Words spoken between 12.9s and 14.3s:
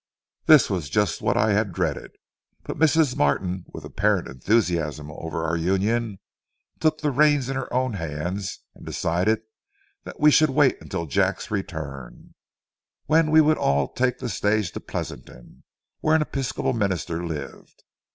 when we would all take the